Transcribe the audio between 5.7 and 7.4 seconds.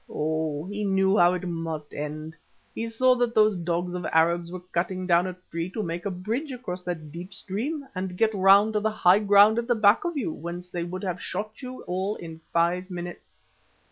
make a bridge across that deep